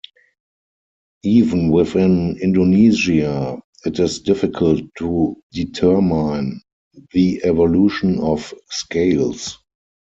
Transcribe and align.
Even 1.25 1.69
within 1.69 2.35
Indonesia 2.41 3.61
it 3.85 3.99
is 3.99 4.17
difficult 4.17 4.81
to 4.97 5.39
determine 5.51 6.63
the 7.13 7.39
evolution 7.43 8.17
of 8.19 8.51
scales. 8.71 9.59